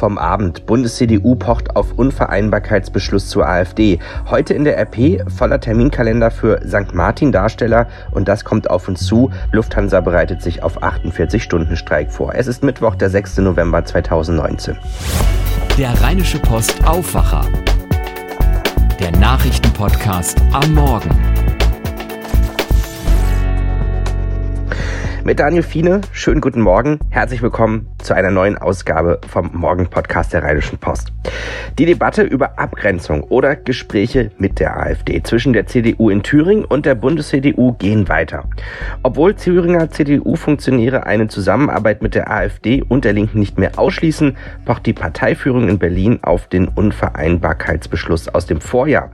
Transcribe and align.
vom 0.00 0.16
Abend. 0.18 0.64
Bundes-CDU 0.66 1.36
pocht 1.36 1.76
auf 1.76 1.92
Unvereinbarkeitsbeschluss 1.92 3.28
zur 3.28 3.46
AfD. 3.46 3.98
Heute 4.30 4.54
in 4.54 4.64
der 4.64 4.78
RP 4.78 5.22
voller 5.30 5.60
Terminkalender 5.60 6.30
für 6.30 6.60
St. 6.66 6.94
Martin-Darsteller 6.94 7.86
und 8.10 8.26
das 8.26 8.44
kommt 8.44 8.70
auf 8.70 8.88
uns 8.88 9.06
zu. 9.06 9.30
Lufthansa 9.52 10.00
bereitet 10.00 10.42
sich 10.42 10.62
auf 10.62 10.82
48-Stunden-Streik 10.82 12.10
vor. 12.10 12.34
Es 12.34 12.46
ist 12.46 12.64
Mittwoch, 12.64 12.94
der 12.94 13.10
6. 13.10 13.38
November 13.38 13.84
2019. 13.84 14.78
Der 15.76 15.90
Rheinische 16.00 16.38
Post 16.38 16.82
Aufwacher. 16.86 17.44
Der 18.98 19.12
Nachrichtenpodcast 19.12 20.40
am 20.52 20.74
Morgen. 20.74 21.49
Mit 25.22 25.38
Daniel 25.38 25.62
Fiene, 25.62 26.00
schönen 26.12 26.40
guten 26.40 26.62
Morgen, 26.62 26.98
herzlich 27.10 27.42
willkommen 27.42 27.86
zu 27.98 28.14
einer 28.14 28.30
neuen 28.30 28.56
Ausgabe 28.56 29.20
vom 29.28 29.50
Morgen-Podcast 29.52 30.32
der 30.32 30.42
Rheinischen 30.42 30.78
Post. 30.78 31.12
Die 31.80 31.86
Debatte 31.86 32.24
über 32.24 32.58
Abgrenzung 32.58 33.22
oder 33.22 33.56
Gespräche 33.56 34.32
mit 34.36 34.60
der 34.60 34.78
AfD 34.78 35.22
zwischen 35.22 35.54
der 35.54 35.66
CDU 35.66 36.10
in 36.10 36.22
Thüringen 36.22 36.66
und 36.66 36.84
der 36.84 36.94
Bundes-CDU 36.94 37.72
gehen 37.72 38.06
weiter. 38.10 38.44
Obwohl 39.02 39.32
Thüringer 39.32 39.88
CDU-Funktionäre 39.88 41.06
eine 41.06 41.28
Zusammenarbeit 41.28 42.02
mit 42.02 42.14
der 42.14 42.30
AfD 42.30 42.82
und 42.86 43.06
der 43.06 43.14
Linken 43.14 43.38
nicht 43.38 43.58
mehr 43.58 43.78
ausschließen, 43.78 44.36
pocht 44.66 44.84
die 44.84 44.92
Parteiführung 44.92 45.70
in 45.70 45.78
Berlin 45.78 46.18
auf 46.20 46.48
den 46.48 46.68
Unvereinbarkeitsbeschluss 46.68 48.28
aus 48.28 48.44
dem 48.44 48.60
Vorjahr. 48.60 49.10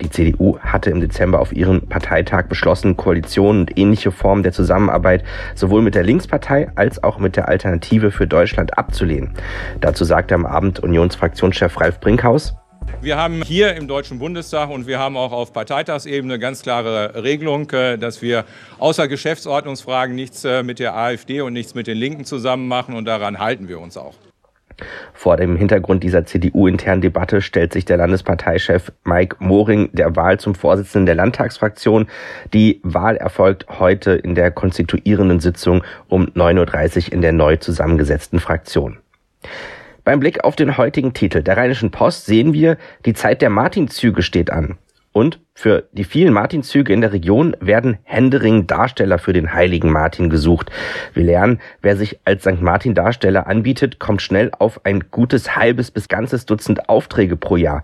Die 0.00 0.10
CDU 0.10 0.58
hatte 0.60 0.90
im 0.90 1.00
Dezember 1.00 1.40
auf 1.40 1.52
ihrem 1.52 1.82
Parteitag 1.82 2.44
beschlossen, 2.44 2.96
Koalitionen 2.96 3.62
und 3.62 3.78
ähnliche 3.78 4.10
Formen 4.10 4.42
der 4.42 4.52
Zusammenarbeit 4.52 5.24
sowohl 5.54 5.82
mit 5.82 5.94
der 5.94 6.04
Linkspartei 6.04 6.70
als 6.74 7.02
auch 7.02 7.18
mit 7.18 7.36
der 7.36 7.48
Alternative 7.48 8.10
für 8.10 8.26
Deutschland 8.26 8.78
abzulehnen. 8.78 9.34
Dazu 9.80 10.04
sagte 10.04 10.34
am 10.34 10.46
Abend 10.46 10.80
Unionsfraktionschef 10.80 11.78
Ralf 11.80 12.00
Brinkhaus, 12.10 12.56
wir 13.02 13.16
haben 13.16 13.40
hier 13.40 13.76
im 13.76 13.86
Deutschen 13.86 14.18
Bundestag 14.18 14.68
und 14.68 14.88
wir 14.88 14.98
haben 14.98 15.16
auch 15.16 15.30
auf 15.30 15.52
Parteitagsebene 15.52 16.40
ganz 16.40 16.60
klare 16.62 17.22
Regelung, 17.22 17.70
äh, 17.70 17.98
dass 17.98 18.20
wir 18.20 18.46
außer 18.80 19.06
Geschäftsordnungsfragen 19.06 20.16
nichts 20.16 20.44
äh, 20.44 20.64
mit 20.64 20.80
der 20.80 20.96
AfD 20.96 21.40
und 21.40 21.52
nichts 21.52 21.76
mit 21.76 21.86
den 21.86 21.96
Linken 21.96 22.24
zusammen 22.24 22.66
machen 22.66 22.96
und 22.96 23.04
daran 23.04 23.38
halten 23.38 23.68
wir 23.68 23.78
uns 23.78 23.96
auch. 23.96 24.14
Vor 25.14 25.36
dem 25.36 25.54
Hintergrund 25.54 26.02
dieser 26.02 26.26
CDU-internen 26.26 27.00
Debatte 27.00 27.42
stellt 27.42 27.72
sich 27.72 27.84
der 27.84 27.98
Landesparteichef 27.98 28.90
Mike 29.04 29.36
Moring 29.38 29.90
der 29.92 30.16
Wahl 30.16 30.40
zum 30.40 30.56
Vorsitzenden 30.56 31.06
der 31.06 31.14
Landtagsfraktion. 31.14 32.08
Die 32.52 32.80
Wahl 32.82 33.18
erfolgt 33.18 33.66
heute 33.78 34.14
in 34.14 34.34
der 34.34 34.50
konstituierenden 34.50 35.38
Sitzung 35.38 35.84
um 36.08 36.24
9.30 36.24 37.06
Uhr 37.06 37.12
in 37.12 37.22
der 37.22 37.32
neu 37.32 37.54
zusammengesetzten 37.54 38.40
Fraktion. 38.40 38.98
Beim 40.04 40.20
Blick 40.20 40.44
auf 40.44 40.56
den 40.56 40.76
heutigen 40.76 41.12
Titel 41.12 41.42
der 41.42 41.56
Rheinischen 41.56 41.90
Post 41.90 42.26
sehen 42.26 42.52
wir, 42.52 42.76
die 43.04 43.14
Zeit 43.14 43.42
der 43.42 43.50
Martinzüge 43.50 44.22
steht 44.22 44.50
an. 44.50 44.78
Und 45.12 45.40
für 45.54 45.88
die 45.92 46.04
vielen 46.04 46.32
Martinzüge 46.32 46.92
in 46.92 47.00
der 47.00 47.12
Region 47.12 47.56
werden 47.60 47.98
Händering 48.04 48.66
Darsteller 48.66 49.18
für 49.18 49.32
den 49.32 49.52
heiligen 49.52 49.90
Martin 49.90 50.30
gesucht. 50.30 50.70
Wir 51.12 51.24
lernen, 51.24 51.60
wer 51.82 51.96
sich 51.96 52.20
als 52.24 52.44
St. 52.44 52.62
Martin 52.62 52.94
Darsteller 52.94 53.46
anbietet, 53.46 53.98
kommt 53.98 54.22
schnell 54.22 54.52
auf 54.58 54.84
ein 54.84 55.04
gutes 55.10 55.56
halbes 55.56 55.90
bis 55.90 56.08
ganzes 56.08 56.46
Dutzend 56.46 56.88
Aufträge 56.88 57.36
pro 57.36 57.56
Jahr. 57.56 57.82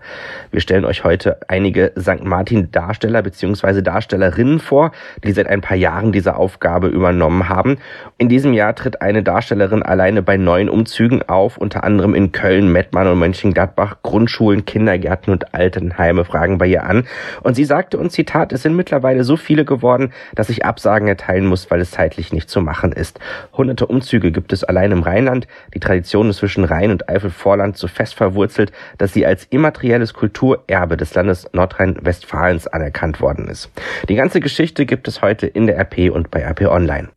Wir 0.49 0.61
stellen 0.61 0.85
euch 0.85 1.03
heute 1.03 1.39
einige 1.49 1.91
St. 1.99 2.23
Martin 2.23 2.71
Darsteller 2.71 3.21
bzw. 3.21 3.81
Darstellerinnen 3.81 4.59
vor, 4.59 4.91
die 5.23 5.33
seit 5.33 5.47
ein 5.47 5.61
paar 5.61 5.77
Jahren 5.77 6.11
diese 6.11 6.35
Aufgabe 6.37 6.87
übernommen 6.87 7.49
haben. 7.49 7.77
In 8.17 8.29
diesem 8.29 8.53
Jahr 8.53 8.75
tritt 8.75 9.01
eine 9.01 9.23
Darstellerin 9.23 9.83
alleine 9.83 10.23
bei 10.23 10.37
neun 10.37 10.69
Umzügen 10.69 11.21
auf, 11.27 11.57
unter 11.57 11.83
anderem 11.83 12.15
in 12.15 12.31
Köln, 12.31 12.71
Mettmann 12.71 13.07
und 13.07 13.19
Mönchengladbach. 13.19 13.97
Grundschulen, 14.03 14.65
Kindergärten 14.65 15.33
und 15.33 15.53
Altenheime 15.53 16.23
fragen 16.23 16.57
bei 16.57 16.67
ihr 16.67 16.83
an 16.85 17.05
und 17.43 17.56
sie 17.57 17.65
sagte 17.65 17.97
uns, 17.97 18.13
Zitat, 18.13 18.53
es 18.53 18.61
sind 18.61 18.75
mittlerweile 18.75 19.23
so 19.23 19.35
viele 19.35 19.65
geworden, 19.65 20.13
dass 20.35 20.49
ich 20.49 20.63
Absagen 20.63 21.07
erteilen 21.07 21.47
muss, 21.47 21.69
weil 21.69 21.81
es 21.81 21.91
zeitlich 21.91 22.31
nicht 22.31 22.49
zu 22.49 22.61
machen 22.61 22.93
ist. 22.93 23.19
Hunderte 23.51 23.87
Umzüge 23.87 24.31
gibt 24.31 24.53
es 24.53 24.63
allein 24.63 24.91
im 24.91 25.01
Rheinland. 25.03 25.47
Die 25.73 25.79
Tradition 25.79 26.29
ist 26.29 26.37
zwischen 26.37 26.63
Rhein 26.63 26.91
und 26.91 27.09
Eifel-Vorland 27.09 27.75
so 27.75 27.87
fest 27.87 28.13
verwurzelt, 28.13 28.71
dass 28.99 29.11
sie 29.11 29.25
als 29.25 29.45
immaterielles 29.49 30.13
Kulturerbe 30.13 30.95
des 30.97 31.13
Landes 31.15 31.49
Nordrhein-Westfalens 31.51 32.67
anerkannt 32.67 33.19
worden 33.19 33.47
ist. 33.47 33.71
Die 34.07 34.15
ganze 34.15 34.39
Geschichte 34.39 34.85
gibt 34.85 35.07
es 35.07 35.21
heute 35.21 35.47
in 35.47 35.65
der 35.65 35.77
RP 35.79 36.11
und 36.11 36.29
bei 36.29 36.43
RP 36.43 36.67
Online. 36.67 37.09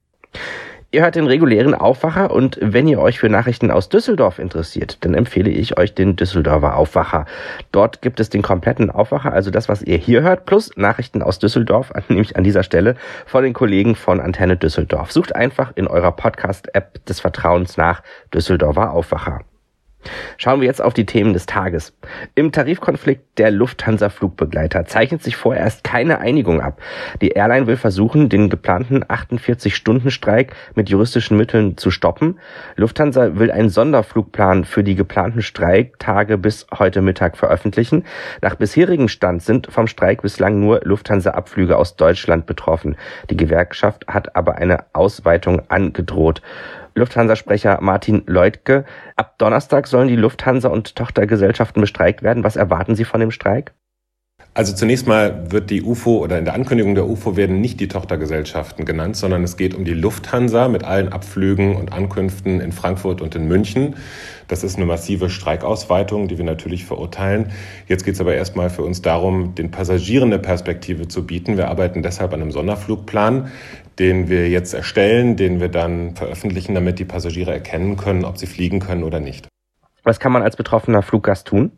Ihr 0.93 1.03
hört 1.03 1.15
den 1.15 1.29
regulären 1.29 1.75
Aufwacher 1.77 2.33
und 2.33 2.59
wenn 2.61 2.89
ihr 2.89 3.01
euch 3.01 3.21
für 3.21 3.29
Nachrichten 3.29 3.71
aus 3.71 3.89
Düsseldorf 3.89 4.41
interessiert, 4.41 4.99
dann 5.03 5.15
empfehle 5.15 5.49
ich 5.49 5.79
euch 5.79 5.95
den 5.95 6.17
Düsseldorfer 6.17 6.77
Aufwacher. 6.77 7.27
Dort 7.71 8.03
gibt 8.03 8.19
es 8.19 8.29
den 8.29 8.43
kompletten 8.43 8.91
Aufwacher, 8.91 9.33
also 9.33 9.53
das, 9.53 9.69
was 9.69 9.83
ihr 9.83 9.99
hier 9.99 10.23
hört, 10.23 10.47
plus 10.47 10.77
Nachrichten 10.77 11.23
aus 11.23 11.39
Düsseldorf, 11.39 11.93
nämlich 12.09 12.37
an 12.37 12.43
dieser 12.43 12.65
Stelle 12.65 12.97
von 13.25 13.45
den 13.45 13.53
Kollegen 13.53 13.95
von 13.95 14.21
Antenne 14.21 14.57
Düsseldorf. 14.57 15.13
Sucht 15.13 15.37
einfach 15.37 15.71
in 15.77 15.87
eurer 15.87 16.11
Podcast-App 16.11 17.07
des 17.07 17.21
Vertrauens 17.21 17.77
nach 17.77 18.03
Düsseldorfer 18.35 18.91
Aufwacher. 18.91 19.43
Schauen 20.39 20.61
wir 20.61 20.67
jetzt 20.67 20.81
auf 20.81 20.95
die 20.95 21.07
Themen 21.07 21.33
des 21.33 21.47
Tages. 21.47 21.97
Im 22.35 22.53
Tarifkonflikt 22.53 23.39
der 23.39 23.51
Lufthansa-Flugbegleiter 23.51 24.87
zeichnet 24.87 25.23
sich 25.23 25.37
vorerst 25.37 25.85
keine 25.85 26.19
Einigung 26.19 26.61
ab. 26.61 26.81
Die 27.21 27.31
Airline 27.31 27.67
will 27.67 27.77
versuchen, 27.77 28.29
den 28.29 28.49
geplanten 28.49 29.05
48-Stunden-Streik 29.05 30.55
mit 30.75 30.89
juristischen 30.89 31.37
Mitteln 31.37 31.77
zu 31.77 31.91
stoppen. 31.91 32.39
Lufthansa 32.77 33.39
will 33.39 33.51
einen 33.51 33.69
Sonderflugplan 33.69 34.65
für 34.65 34.83
die 34.83 34.95
geplanten 34.95 35.43
Streiktage 35.43 36.39
bis 36.39 36.67
heute 36.77 37.03
Mittag 37.03 37.37
veröffentlichen. 37.37 38.05
Nach 38.41 38.55
bisherigem 38.55 39.09
Stand 39.09 39.43
sind 39.43 39.69
vom 39.71 39.87
Streik 39.87 40.23
bislang 40.23 40.61
nur 40.61 40.81
Lufthansa-Abflüge 40.85 41.77
aus 41.77 41.97
Deutschland 41.97 42.47
betroffen. 42.47 42.97
Die 43.29 43.37
Gewerkschaft 43.37 44.07
hat 44.09 44.37
aber 44.37 44.57
eine 44.57 44.85
Ausweitung 44.95 45.63
angedroht. 45.69 46.41
Lufthansa-Sprecher 46.95 47.79
Martin 47.81 48.23
Leutke. 48.27 48.85
Ab 49.17 49.35
Donnerstag 49.39 49.87
sollen 49.91 50.09
die 50.09 50.17
Lufthansa 50.17 50.69
und 50.69 50.97
Tochtergesellschaften 50.97 51.81
bestreikt 51.81 52.23
werden. 52.23 52.45
Was 52.45 52.57
erwarten 52.57 52.95
Sie 52.95 53.05
von 53.05 53.21
dem 53.21 53.31
Streik? 53.31 53.73
Also 54.53 54.75
zunächst 54.75 55.07
mal 55.07 55.53
wird 55.53 55.71
die 55.71 55.83
UFO 55.83 56.19
oder 56.19 56.37
in 56.37 56.45
der 56.45 56.55
Ankündigung 56.55 56.97
der 56.97 57.09
UFO 57.09 57.37
werden 57.37 57.61
nicht 57.61 57.79
die 57.79 57.87
Tochtergesellschaften 57.87 58.85
genannt, 58.85 59.17
sondern 59.17 59.45
es 59.45 59.57
geht 59.57 59.77
um 59.77 59.85
die 59.85 59.95
Lufthansa 59.95 60.67
mit 60.67 60.83
allen 60.83 61.13
Abflügen 61.13 61.77
und 61.77 61.93
Ankünften 61.93 62.61
in 62.61 62.73
Frankfurt 62.73 63.21
und 63.21 63.37
in 63.37 63.47
München. 63.47 63.95
Das 64.49 64.65
ist 64.65 64.77
eine 64.77 64.87
massive 64.87 65.31
Streikausweitung, 65.31 66.27
die 66.27 66.37
wir 66.37 66.45
natürlich 66.45 66.85
verurteilen. 66.85 67.53
Jetzt 67.87 68.05
geht 68.05 68.15
es 68.15 68.21
aber 68.21 68.35
erstmal 68.35 68.71
für 68.71 68.83
uns 68.83 69.03
darum, 69.03 69.55
den 69.55 69.71
Passagieren 69.71 70.33
eine 70.33 70.41
Perspektive 70.41 71.07
zu 71.07 71.25
bieten. 71.25 71.57
Wir 71.57 71.69
arbeiten 71.69 72.03
deshalb 72.03 72.35
an 72.35 72.43
einem 72.43 72.51
Sonderflugplan, 72.51 73.53
den 74.01 74.29
wir 74.29 74.49
jetzt 74.49 74.75
erstellen, 74.75 75.37
den 75.37 75.61
wir 75.61 75.69
dann 75.69 76.17
veröffentlichen, 76.17 76.75
damit 76.75 76.99
die 76.99 77.05
Passagiere 77.05 77.53
erkennen 77.53 77.97
können, 77.97 78.25
ob 78.25 78.37
sie 78.37 78.47
fliegen 78.47 78.81
können 78.81 79.05
oder 79.05 79.21
nicht. 79.21 79.47
Was 80.03 80.21
kann 80.21 80.33
man 80.33 80.43
als 80.43 80.57
betroffener 80.57 81.03
Fluggast 81.03 81.47
tun? 81.47 81.73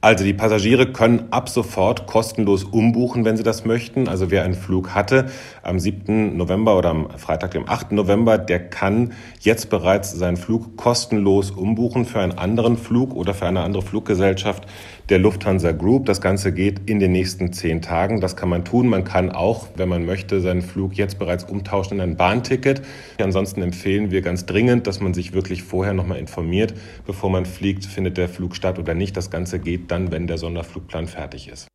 Also 0.00 0.22
die 0.22 0.32
Passagiere 0.32 0.92
können 0.92 1.26
ab 1.32 1.48
sofort 1.48 2.06
kostenlos 2.06 2.62
umbuchen, 2.62 3.24
wenn 3.24 3.36
sie 3.36 3.42
das 3.42 3.64
möchten. 3.64 4.06
Also 4.06 4.30
wer 4.30 4.44
einen 4.44 4.54
Flug 4.54 4.94
hatte 4.94 5.26
am 5.64 5.80
7. 5.80 6.36
November 6.36 6.78
oder 6.78 6.90
am 6.90 7.10
Freitag, 7.18 7.50
dem 7.50 7.68
8. 7.68 7.90
November, 7.90 8.38
der 8.38 8.70
kann 8.70 9.12
jetzt 9.40 9.70
bereits 9.70 10.12
seinen 10.12 10.36
Flug 10.36 10.76
kostenlos 10.76 11.50
umbuchen 11.50 12.04
für 12.04 12.20
einen 12.20 12.38
anderen 12.38 12.76
Flug 12.76 13.12
oder 13.12 13.34
für 13.34 13.46
eine 13.46 13.62
andere 13.62 13.82
Fluggesellschaft 13.82 14.68
der 15.08 15.18
Lufthansa 15.18 15.72
Group. 15.72 16.06
Das 16.06 16.20
Ganze 16.20 16.52
geht 16.52 16.88
in 16.88 17.00
den 17.00 17.12
nächsten 17.12 17.52
zehn 17.52 17.80
Tagen. 17.80 18.20
Das 18.20 18.36
kann 18.36 18.48
man 18.48 18.64
tun. 18.64 18.88
Man 18.88 19.04
kann 19.04 19.30
auch, 19.30 19.68
wenn 19.76 19.88
man 19.88 20.04
möchte, 20.04 20.40
seinen 20.40 20.62
Flug 20.62 20.94
jetzt 20.94 21.18
bereits 21.18 21.44
umtauschen 21.44 21.98
in 21.98 22.00
ein 22.00 22.16
Bahnticket. 22.16 22.82
Ansonsten 23.18 23.62
empfehlen 23.62 24.10
wir 24.10 24.20
ganz 24.22 24.46
dringend, 24.46 24.86
dass 24.86 25.00
man 25.00 25.14
sich 25.14 25.32
wirklich 25.32 25.62
vorher 25.62 25.94
nochmal 25.94 26.18
informiert, 26.18 26.74
bevor 27.06 27.30
man 27.30 27.46
fliegt, 27.46 27.86
findet 27.86 28.18
der 28.18 28.28
Flug 28.28 28.54
statt 28.54 28.78
oder 28.78 28.94
nicht. 28.94 29.16
Das 29.16 29.30
Ganze 29.30 29.58
geht 29.58 29.90
dann, 29.90 30.12
wenn 30.12 30.26
der 30.26 30.38
Sonderflugplan 30.38 31.06
fertig 31.06 31.48
ist. 31.48 31.68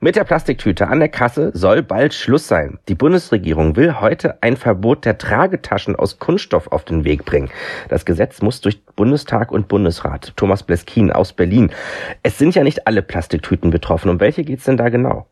Mit 0.00 0.14
der 0.14 0.22
Plastiktüte 0.22 0.86
an 0.86 1.00
der 1.00 1.08
Kasse 1.08 1.50
soll 1.54 1.82
bald 1.82 2.14
Schluss 2.14 2.46
sein. 2.46 2.78
Die 2.86 2.94
Bundesregierung 2.94 3.74
will 3.74 4.00
heute 4.00 4.40
ein 4.44 4.56
Verbot 4.56 5.04
der 5.04 5.18
Tragetaschen 5.18 5.96
aus 5.96 6.20
Kunststoff 6.20 6.68
auf 6.68 6.84
den 6.84 7.02
Weg 7.02 7.24
bringen. 7.24 7.50
Das 7.88 8.04
Gesetz 8.04 8.40
muss 8.40 8.60
durch 8.60 8.86
Bundestag 8.94 9.50
und 9.50 9.66
Bundesrat. 9.66 10.34
Thomas 10.36 10.62
Bleskin 10.62 11.10
aus 11.10 11.32
Berlin. 11.32 11.72
Es 12.22 12.38
sind 12.38 12.54
ja 12.54 12.62
nicht 12.62 12.86
alle 12.86 13.02
Plastiktüten 13.02 13.70
betroffen. 13.70 14.08
Um 14.08 14.20
welche 14.20 14.44
geht's 14.44 14.66
denn 14.66 14.76
da 14.76 14.88
genau? 14.88 15.26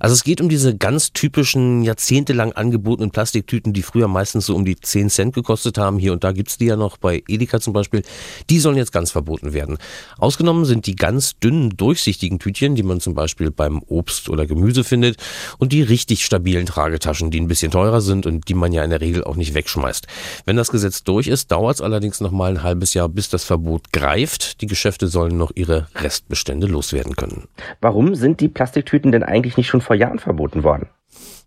Also 0.00 0.14
es 0.14 0.24
geht 0.24 0.40
um 0.40 0.48
diese 0.48 0.76
ganz 0.76 1.12
typischen 1.12 1.82
jahrzehntelang 1.82 2.52
angebotenen 2.52 3.10
Plastiktüten, 3.10 3.72
die 3.72 3.82
früher 3.82 4.08
meistens 4.08 4.46
so 4.46 4.54
um 4.54 4.64
die 4.64 4.76
10 4.76 5.10
Cent 5.10 5.34
gekostet 5.34 5.78
haben. 5.78 5.98
Hier 5.98 6.12
und 6.12 6.24
da 6.24 6.32
gibt's 6.32 6.58
die 6.58 6.66
ja 6.66 6.76
noch 6.76 6.96
bei 6.96 7.22
Edeka 7.28 7.60
zum 7.60 7.72
Beispiel. 7.72 8.02
Die 8.50 8.58
sollen 8.58 8.76
jetzt 8.76 8.92
ganz 8.92 9.10
verboten 9.10 9.52
werden. 9.52 9.78
Ausgenommen 10.18 10.64
sind 10.64 10.86
die 10.86 10.96
ganz 10.96 11.38
dünnen, 11.38 11.76
durchsichtigen 11.76 12.38
Tütchen, 12.38 12.74
die 12.74 12.82
man 12.82 13.00
zum 13.00 13.14
Beispiel 13.14 13.50
beim 13.50 13.82
Obst 13.86 14.28
oder 14.28 14.46
Gemüse 14.46 14.84
findet 14.84 15.16
und 15.58 15.72
die 15.72 15.82
richtig 15.82 16.24
stabilen 16.24 16.66
Tragetaschen, 16.66 17.30
die 17.30 17.40
ein 17.40 17.48
bisschen 17.48 17.70
teurer 17.70 18.00
sind 18.00 18.26
und 18.26 18.48
die 18.48 18.54
man 18.54 18.72
ja 18.72 18.84
in 18.84 18.90
der 18.90 19.00
Regel 19.00 19.24
auch 19.24 19.36
nicht 19.36 19.54
wegschmeißt. 19.54 20.06
Wenn 20.44 20.56
das 20.56 20.70
Gesetz 20.70 21.04
durch 21.04 21.26
ist, 21.26 21.50
dauert 21.52 21.76
es 21.76 21.80
allerdings 21.80 22.20
noch 22.20 22.30
mal 22.30 22.50
ein 22.50 22.62
halbes 22.62 22.94
Jahr, 22.94 23.08
bis 23.08 23.28
das 23.28 23.44
Verbot 23.44 23.92
greift. 23.92 24.60
Die 24.60 24.66
Geschäfte 24.66 25.08
sollen 25.08 25.36
noch 25.36 25.52
ihre 25.54 25.88
Restbestände 25.94 26.66
loswerden 26.66 27.16
können. 27.16 27.48
Warum 27.80 28.14
sind 28.14 28.40
die 28.40 28.48
Plastiktüten 28.48 29.12
denn 29.12 29.22
eigentlich 29.22 29.56
nicht 29.56 29.68
schon 29.68 29.80
vor 29.86 29.96
Jahren 29.96 30.18
verboten 30.18 30.64
worden? 30.64 30.88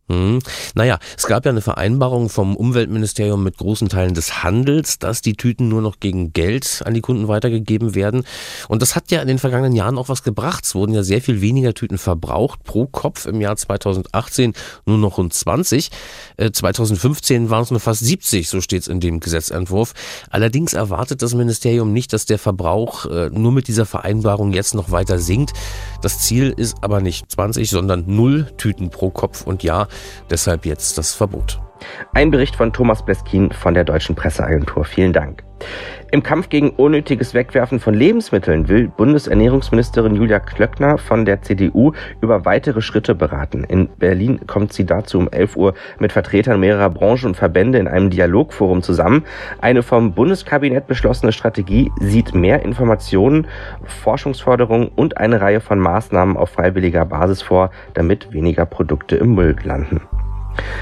Hm. 0.10 0.40
Naja, 0.74 0.98
es 1.16 1.28
gab 1.28 1.46
ja 1.46 1.52
eine 1.52 1.62
Vereinbarung 1.62 2.30
vom 2.30 2.56
Umweltministerium 2.56 3.44
mit 3.44 3.58
großen 3.58 3.90
Teilen 3.90 4.16
des 4.16 4.44
Handels, 4.44 4.98
dass 4.98 5.22
die 5.22 5.36
Tüten 5.36 5.70
nur 5.70 5.82
noch 5.82 6.00
gegen 6.00 6.34
Geld 6.34 6.82
an 6.84 6.96
die 6.96 7.02
Kunden 7.02 7.28
weitergegeben 7.28 7.94
werden. 7.94 8.24
Und 8.68 8.82
das 8.82 8.96
hat 8.96 9.12
ja 9.12 9.22
in 9.22 9.28
den 9.28 9.38
vergangenen 9.38 9.76
Jahren 9.76 10.00
auch 10.00 10.10
was 10.10 10.24
gebracht. 10.24 10.66
Es 10.66 10.74
wurden 10.74 10.94
ja 10.94 11.04
sehr 11.04 11.22
viel 11.22 11.42
weniger 11.42 11.76
Tüten 11.76 12.00
verbraucht 12.00 12.64
pro 12.64 12.88
Kopf 12.88 13.28
im 13.28 13.40
Jahr 13.40 13.56
2018 13.56 14.54
nur 14.86 14.98
noch 14.98 15.20
rund 15.20 15.32
20. 15.32 15.92
Äh, 16.38 16.52
2015 16.52 17.52
waren 17.52 17.64
es 17.64 17.72
nur 17.72 17.80
fast 17.80 18.04
70, 18.04 18.50
so 18.50 18.62
steht 18.62 18.82
es 18.82 18.88
in 18.88 19.00
dem 19.00 19.20
Gesetzentwurf. 19.20 19.94
Allerdings 20.32 20.74
erwartet 20.74 21.22
das 21.22 21.36
Ministerium 21.36 21.94
nicht, 21.94 22.14
dass 22.14 22.26
der 22.26 22.40
Verbrauch 22.40 23.06
äh, 23.06 23.30
nur 23.30 23.52
mit 23.52 23.68
dieser 23.68 23.86
Vereinbarung 23.86 24.54
jetzt 24.54 24.74
noch 24.74 24.90
weiter 24.90 25.20
sinkt. 25.20 25.54
Das 26.02 26.20
Ziel 26.20 26.52
ist 26.56 26.78
aber 26.82 27.00
nicht 27.00 27.32
20, 27.32 27.70
sondern 27.70 28.06
null 28.08 28.52
Tüten 28.58 28.90
pro 28.90 29.12
Kopf 29.12 29.46
und 29.46 29.62
Jahr. 29.62 29.88
Deshalb 30.30 30.66
jetzt 30.66 30.98
das 30.98 31.14
Verbot. 31.14 31.60
Ein 32.14 32.32
Bericht 32.32 32.56
von 32.56 32.74
Thomas 32.74 33.04
Bleskin 33.04 33.52
von 33.52 33.74
der 33.74 33.84
Deutschen 33.84 34.16
Presseagentur. 34.16 34.86
Vielen 34.86 35.14
Dank. 35.14 35.49
Im 36.12 36.24
Kampf 36.24 36.50
gegen 36.50 36.72
unnötiges 36.72 37.36
Wegwerfen 37.36 37.80
von 37.80 37.94
Lebensmitteln 37.94 38.68
will 38.68 38.88
Bundesernährungsministerin 38.88 40.16
Julia 40.16 40.40
Klöckner 40.40 40.98
von 40.98 41.24
der 41.24 41.44
CDU 41.44 41.94
über 42.20 42.46
weitere 42.46 42.82
Schritte 42.82 43.14
beraten. 43.14 43.64
In 43.64 43.90
Berlin 43.90 44.40
kommt 44.48 44.74
sie 44.74 44.86
dazu 44.86 45.20
um 45.20 45.30
11 45.30 45.56
Uhr 45.56 45.76
mit 46.00 46.12
Vertretern 46.12 46.60
mehrerer 46.60 46.90
Branchen 46.90 47.28
und 47.28 47.38
Verbände 47.38 47.78
in 47.78 47.88
einem 47.88 48.10
Dialogforum 48.10 48.82
zusammen. 48.82 49.24
Eine 49.62 49.84
vom 49.84 50.14
Bundeskabinett 50.14 50.88
beschlossene 50.88 51.32
Strategie 51.32 51.92
sieht 52.00 52.34
mehr 52.34 52.64
Informationen, 52.64 53.48
Forschungsförderung 53.86 54.90
und 54.96 55.18
eine 55.18 55.42
Reihe 55.42 55.62
von 55.62 55.78
Maßnahmen 55.78 56.38
auf 56.38 56.50
freiwilliger 56.50 57.06
Basis 57.06 57.44
vor, 57.44 57.70
damit 57.94 58.34
weniger 58.34 58.66
Produkte 58.66 59.16
im 59.18 59.36
Müll 59.36 59.56
landen. 59.64 60.02